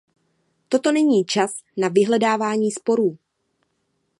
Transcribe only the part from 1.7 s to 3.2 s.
na vyhledávání sporů.